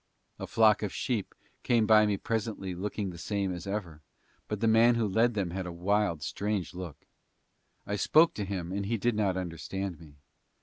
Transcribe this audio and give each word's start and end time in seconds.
A 0.39 0.47
flock 0.47 0.81
of 0.81 0.91
sheep 0.91 1.35
came 1.61 1.85
by 1.85 2.07
me 2.07 2.17
presently 2.17 2.73
looking 2.73 3.11
the 3.11 3.19
same 3.19 3.53
as 3.53 3.67
ever, 3.67 4.01
but 4.47 4.59
the 4.59 4.67
man 4.67 4.95
who 4.95 5.07
led 5.07 5.35
them 5.35 5.51
had 5.51 5.67
a 5.67 5.71
wild, 5.71 6.23
strange 6.23 6.73
look. 6.73 7.05
I 7.85 7.97
spoke 7.97 8.33
to 8.33 8.43
him 8.43 8.71
and 8.71 8.87
he 8.87 8.97
did 8.97 9.13
not 9.13 9.37
understand 9.37 9.99
me. 9.99 10.15